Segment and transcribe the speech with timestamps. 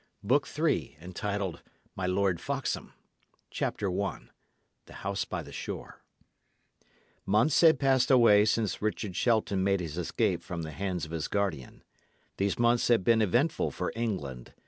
[0.23, 0.97] BOOK III
[1.95, 2.93] MY LORD FOXHAM
[3.51, 4.21] CHAPTER I
[4.87, 6.01] THE HOUSE BY THE SHORE
[7.27, 11.27] Months had passed away since Richard Shelton made his escape from the hands of his
[11.27, 11.83] guardian.
[12.37, 14.55] These months had been eventful for England.